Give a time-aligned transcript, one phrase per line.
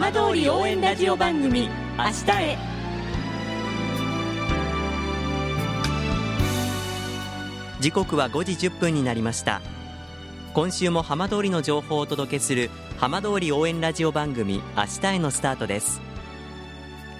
[0.00, 2.56] 浜通り応援ラジオ番組「明日へ」
[7.80, 9.60] 時刻は5時1分になりました。
[10.54, 16.00] 今週も浜通りの情報をお届けする浜通り応援ラジオ番組明日へのスタートです。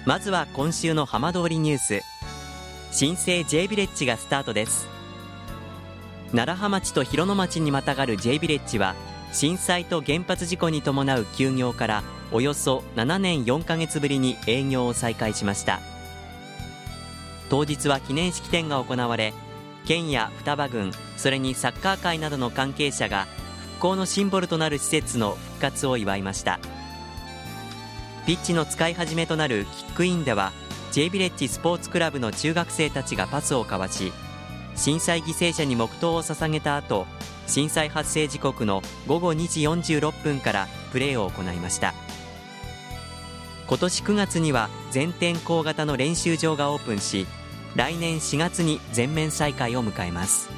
[0.07, 2.01] まずは今週の浜通りニュース。
[2.91, 4.87] 新生 J ビレッジがスタートです。
[6.33, 8.95] 楢葉町と広野町にまたがる J ビレッジは
[9.33, 15.81] 震災と原発事故に伴う休業からおよそ7年4ヶ月ぶりに営業を再開しました。
[17.49, 19.33] 当日は記念式典が行われ
[19.85, 23.27] 県や双葉郡それにサッカー界などの関係者が
[23.73, 26.59] 復興のシンボルとなる施設の復活を祝いました。
[28.25, 30.53] ピッチの使い始めとなるキックインでは
[30.91, 34.13] J ビレッジスポーツクラブの中学生たちがパスを交わし
[34.75, 37.07] 震災犠牲者に黙祷を捧げた後
[37.47, 39.61] 震災発生時刻の午後2時
[39.97, 41.93] 46分からプレーを行いました。
[43.71, 47.25] 今年9月には全天候型の練習場がオープンし
[47.77, 50.49] 来年4月に全面再開を迎えます。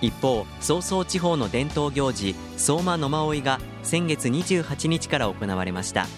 [0.00, 6.08] 一方曹操地方の伝統行事相馬野馬追が先月28日から行われました。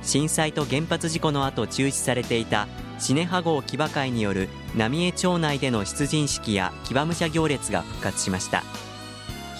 [0.00, 8.64] 震災と原発事故の後中止されていたシネハ号騎馬会による浪江町内での出陣式や騎馬武者行列が復活しました。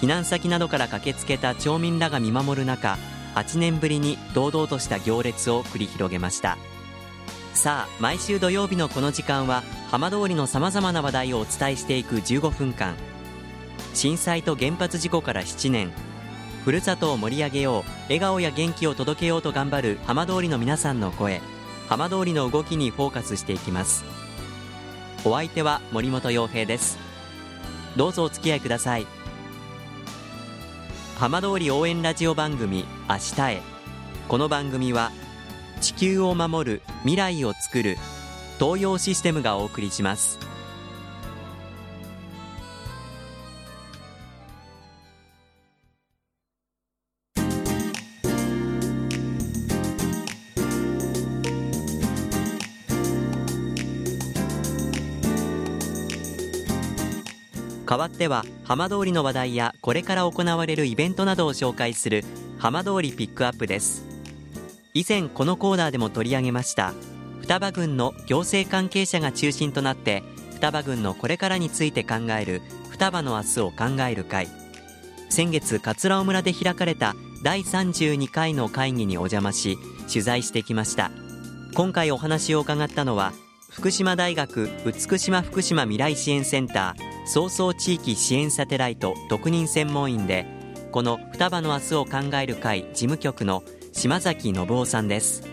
[0.01, 2.97] 避難先などから駆けつけた町民らが見守る中
[3.35, 6.59] 8年ぶりに堂々とした行列を繰り広げました。
[7.55, 12.95] さあ毎週土曜日のこの時間は浜通りのさまざまな話題をお伝えしていく15分間
[13.95, 15.93] 震災と原発事故から7年。
[16.65, 21.41] ふるさとを盛り上げよう笑顔や元気を届けようと頑張る浜通りの皆さんの声。
[21.89, 24.05] 浜通りの動きにフォーカスしていきます。
[25.25, 26.99] お相手は森本洋平です。
[27.97, 29.07] どうぞお付き合いください。
[31.23, 33.63] 浜通り応援ラジオ番組明日へ。
[34.27, 35.13] この番組は
[35.81, 37.97] 地球を守る未来をつくる
[38.59, 40.41] 東洋システムがお送りします。
[57.87, 62.25] 代わっては浜通りの話題やこれから行われるイベントなどを紹介する
[62.59, 64.05] 浜通りピックアップです。
[64.95, 66.95] 以前このコーナーでも取り上げました。
[67.41, 70.23] 双葉郡の行政関係者が中心となって
[70.55, 74.49] 双葉郡のこれからについて考える双葉の明日を考える会。
[75.29, 79.77] 先月桂尾村で開かれた第32回の会議にお邪魔し
[80.09, 81.11] 取材してきました。
[81.75, 83.33] 今回お話を伺ったのは
[83.71, 90.47] 福島大学美島福島未来支援センター早々地域支援サテライト特任専門員で
[90.91, 93.63] この双葉の明日を考える会事務局の
[93.93, 95.52] 島崎信夫さんです。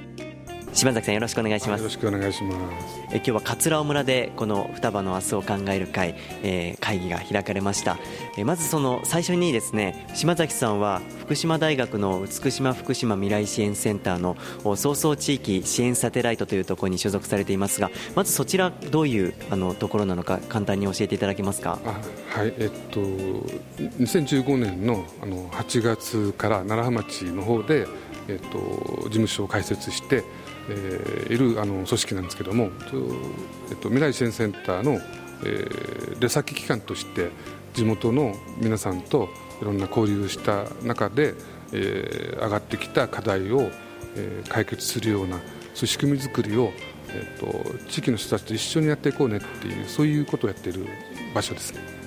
[0.73, 1.79] 島崎さんよろしくお願いします。
[1.79, 2.99] よろしくお願いします。
[3.11, 7.97] え今日は桂尾村でこの双葉の明日を考える会、えー、会議が開かれました。
[8.37, 14.37] えまずその最初にですね島崎さんは福島大学の美島福島未来支援センターの
[14.75, 21.79] 早々地域支援サテライトというところに所属されていますがまずそちらどういうあのところなのか簡単に教えていただけますか？
[21.85, 21.99] あ
[22.39, 27.87] はいえっと2015年のあの8月から楢葉町の方で
[28.29, 30.23] えっと、事務所を開設して、
[30.69, 32.69] えー、いるあの組織なんですけども、
[33.69, 37.29] えっと、未来支援センターの、えー、出先機関として
[37.73, 39.29] 地元の皆さんと
[39.61, 41.33] いろんな交流した中で、
[41.73, 43.69] えー、上がってきた課題を、
[44.15, 46.71] えー、解決するようなそういう仕組み作りを、
[47.09, 50.85] えーと、と地域の人たちと一緒にやっていこうねっていうそういうことをやっている
[51.33, 51.98] 場所ですね。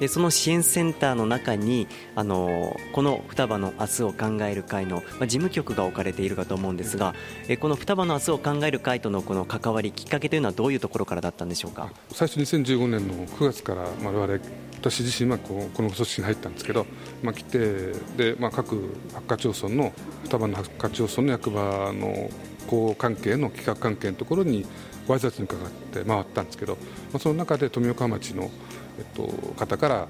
[0.00, 7.14] でその支援センターの中にあのこの双葉の明日を考える会の、まあ、事務局が置かれているかと思うんですが
[7.48, 11.90] えこの双葉の明日を考える会とのこの関わりきっかけというのはどういうところからだったんでしょうか？
[12.12, 14.38] 最初2015年の9月から我々
[14.80, 16.86] 私自身はこうこの組織に入ったんですけど、
[17.22, 19.92] まあ、来てで、まあ、各八課町村の
[20.24, 22.30] 双葉の八課町村の役場の
[22.66, 24.66] 公関係の企画関係のところに
[25.06, 26.80] ご挨拶にかかって回ったんですけど、ま
[27.14, 28.50] あ、その中で富岡町の
[28.98, 29.26] えっと、
[29.56, 30.08] 方から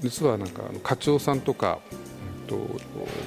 [0.00, 1.94] 実はなんか課長さんとか、え
[2.44, 2.58] っと、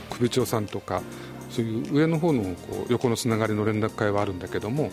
[0.09, 1.01] 首長さんとか
[1.49, 4.91] そういう上の方のこう横のつながりの連絡会はあるんだけども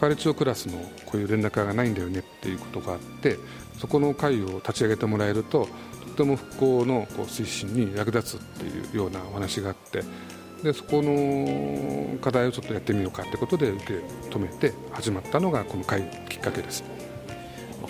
[0.00, 3.36] 係長クラスのこういう連絡会がないんだよねっていうことがあって
[3.78, 5.68] そこの会を立ち上げてもらえると
[6.16, 10.02] とても復興のこう推進に役立つっていうようなお話があって
[10.62, 13.92] でそこの課題をちょっとやってみようかってことで受け
[14.30, 16.97] 止めて始まったのがこの会きっかけです。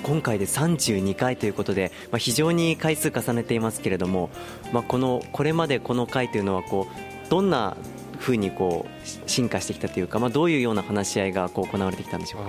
[0.03, 4.31] 今回で32回ということで、まあ、非常に回数重ねていますけれども、
[4.73, 6.87] まあ、このこれまでこの回というのはこ
[7.27, 7.77] うどんな
[8.19, 12.43] ふうにこう進化してきたというか、まあ、どういうような話し合いがこう行われてきたんでしょう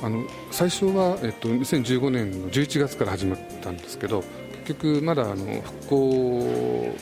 [0.00, 0.06] か？
[0.06, 4.24] あの最初は、えっと、2015年の11月から始まったんですけど
[4.66, 6.96] 結局まだあの復興を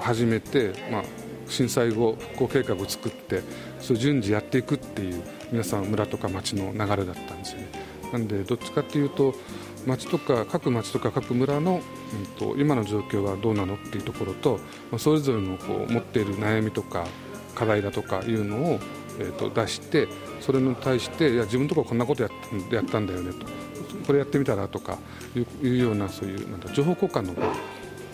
[0.00, 1.02] 始めて、まあ、
[1.48, 3.42] 震災後復興計画を作って
[3.80, 7.68] それ順次やっていくっていう皆さん村とか町の流れだったんですよね。
[8.12, 9.34] なんでどっちかっていうと
[9.86, 14.58] 町とか各町とか各村の、うんと、今の状況はどうなのっていうところと、
[14.90, 17.06] まあ、それぞれのこう持っている悩みとか
[17.54, 18.80] 課題だとかいうのを、
[19.18, 20.08] えー、と出して
[20.40, 22.32] それに対していや自分のところこんなことやっ
[22.68, 23.46] たやったんだよねと
[24.06, 24.98] これやってみたらとか
[25.62, 27.50] いうようなそういうなんだ情報交換の場っ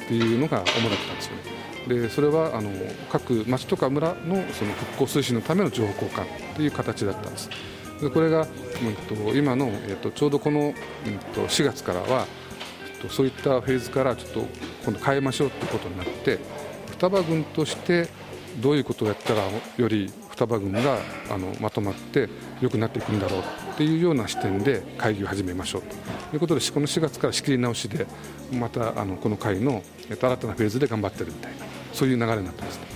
[0.08, 1.56] ていうのが主だったんですよね。
[1.88, 2.70] でそれはあの
[3.10, 7.48] 各町とか村のその復興推進のための情報交換という形だったんです。
[8.00, 8.46] でこれが、うん
[9.16, 10.72] と、今の、えーと、ちょうどこの、うん
[11.34, 12.26] と、4月からは、
[12.94, 14.46] えーと、そういったフェーズからちょっと
[14.84, 16.38] 今度変えましょうということになって
[16.90, 18.08] 双葉郡として
[18.60, 19.42] どういうことをやったら
[19.76, 20.98] より双葉郡が
[21.30, 22.28] あのまとまって
[22.60, 23.42] 良くなっていくんだろうっ
[23.76, 25.94] ていうような視点で会議を始めましょうと。
[26.34, 28.06] いうことでこの4月から仕切り直しで
[28.52, 31.58] またあのこの会の新たなフェーズで頑張ってるみたいな
[31.92, 32.95] そういう流れになってます、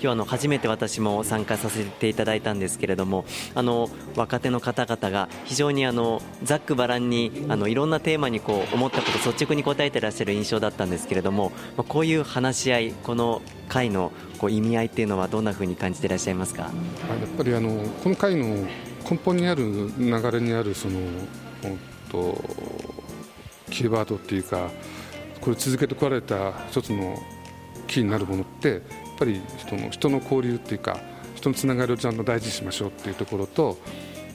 [0.00, 16.62] 今日あの初めて私も参加させていただいたんですけれどもあの若手の方々が非常にあのざっくばらんにあのいろんなテーマにこう思ったこと率直に答えてらっしゃる印象だったんですけれども、まあ、こういう話し合いこの会のこう意味合いっていうのはどんなふうに感じていらっしゃいますか？
[16.62, 16.72] やっ
[17.36, 18.66] ぱりあのこの会の
[19.08, 21.00] 根本にある流れにあるその
[22.10, 22.44] と
[23.70, 24.70] キーワードっていうか
[25.40, 27.18] これ続けてこられた一つの
[27.86, 28.82] キーになるものって
[29.18, 30.98] ぱり人の人の交流っていうか
[31.34, 33.78] 人のつながりをちゃんと大事にしましょうっていうところと,、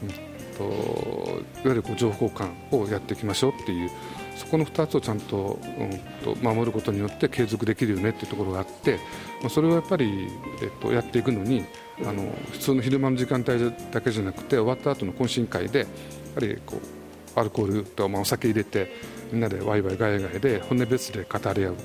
[0.03, 3.89] うんと、いわゆるこう情報交換をやっていきましょうっていう
[4.35, 8.97] そこの2つをちゃんと,、うん、と守ることによって継続できるよねっていうところがあって、
[9.41, 10.27] まあ、それをやっぱり、
[10.61, 11.65] えっと、やっていくのに
[12.05, 15.87] あの普通の昼間の時間帯だけじゃなくて終わった後の懇親会でやっ
[16.35, 18.91] ぱりこうアルコールと、お酒入れて
[19.31, 21.75] みんなでワイワイガヤガヤで本音別で語り合う。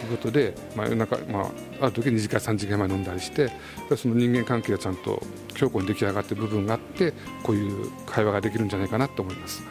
[0.00, 1.40] ということで、まあ、夜中、ま
[1.80, 3.50] あ、ある時2時間3時間前飲んだりして
[3.96, 5.22] その人間関係がちゃんと
[5.54, 7.12] 強固に出来上がっている部分があって
[7.42, 9.62] こういう会話ができるんじゃないかなと思います。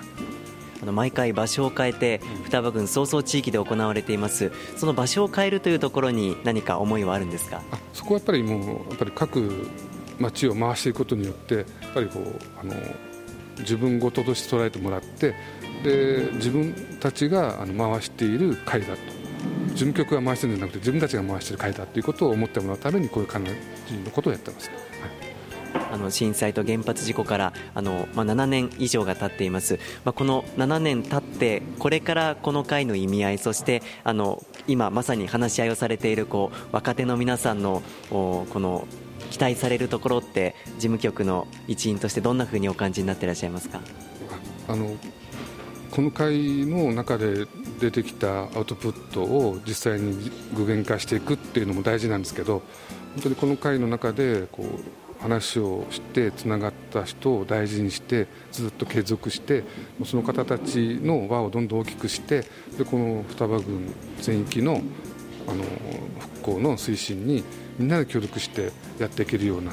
[0.81, 4.51] あの毎回場所を変えて双葉郡早々地域で行われています。
[4.75, 7.61] その場所を変えるというところに何か思いはあるんですか？
[7.71, 9.67] あそこはやっぱりもうやっぱり各
[10.19, 12.73] 町を回していくことによってやっぱりこうあの
[13.59, 15.33] 自分ごととして捉えてもらって
[15.83, 18.99] で自分たちがあの回している会だと
[19.75, 24.69] 事務局が回してるんじゃなくて自分たちが回してる会だということを思ってもらうためにこういう感じのことをやってます。
[24.69, 25.35] はい。
[25.91, 38.87] あの震災と原発事故からあの、まあ、7年以上が経っています、まあ、この7年経ってこれからこの会の意味合いそしてあの今まさに話し合いをされているこう若手の皆さんのこの
[39.31, 43.81] 期待されるところって事務局の一員としてどんなふうにお感じになっていらっしゃいますか？
[44.67, 44.95] あの
[45.95, 47.47] この会の中で
[47.79, 52.63] 出てきたアウトプットを実際に具現化していくっていうのも大事なんですけど
[53.13, 59.63] 本当にこの会の中でこう話をしてつながった人を大事にしてずっと継続して
[60.03, 62.41] その方たちの輪をどんどん大きくして
[62.77, 64.81] でこの双葉郡全域の
[65.47, 65.63] あの
[66.19, 67.41] 復興の推進に
[67.79, 69.71] みんなで協力してやっていけるような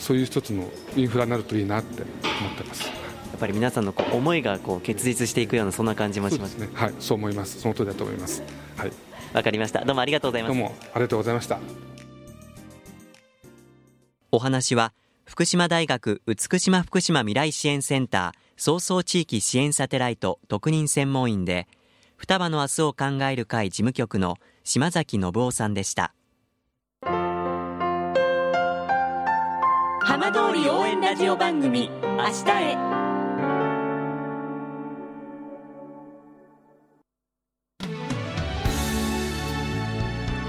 [0.00, 2.99] そういう一つのインフラになるといいなって思ってます。
[3.38, 6.56] ぱり皆さんのこう思いがこう結実していくようなそんな感じもします。
[6.56, 6.68] ね。
[6.74, 6.94] はい。
[6.98, 7.60] そう思います。
[7.60, 8.42] その通りだと思います。
[8.76, 8.92] はい。
[9.32, 9.84] わかりました。
[9.84, 10.54] どうもありがとうございます。
[10.54, 11.58] どうもありがとうございました。
[14.32, 14.92] お話は
[15.24, 21.66] 福島大学美島福島未来支援センター早々地域支援サテライト特任専門員で
[22.16, 26.14] 双葉の明日を考える会事務局の島崎信夫さんでした。
[30.02, 33.09] 浜通り応援ラジオ番組明日へ